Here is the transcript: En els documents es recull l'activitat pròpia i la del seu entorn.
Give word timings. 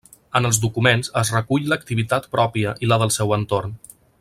En 0.37 0.47
els 0.47 0.59
documents 0.61 1.11
es 1.21 1.31
recull 1.35 1.69
l'activitat 1.73 2.25
pròpia 2.37 2.73
i 2.87 2.91
la 2.93 3.01
del 3.05 3.15
seu 3.19 3.37
entorn. 3.39 3.79